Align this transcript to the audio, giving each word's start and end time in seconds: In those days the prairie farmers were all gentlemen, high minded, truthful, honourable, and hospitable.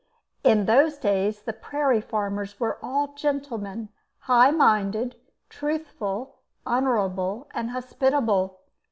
In 0.43 0.65
those 0.65 0.97
days 0.97 1.43
the 1.43 1.53
prairie 1.53 2.01
farmers 2.01 2.59
were 2.59 2.79
all 2.83 3.13
gentlemen, 3.13 3.89
high 4.21 4.49
minded, 4.49 5.15
truthful, 5.47 6.37
honourable, 6.65 7.47
and 7.53 7.69
hospitable. 7.69 8.61